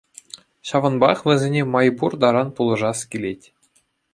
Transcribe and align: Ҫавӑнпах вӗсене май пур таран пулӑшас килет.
Ҫавӑнпах 0.69 1.19
вӗсене 1.27 1.61
май 1.75 1.89
пур 1.99 2.11
таран 2.25 2.49
пулӑшас 2.61 2.99
килет. 3.13 3.41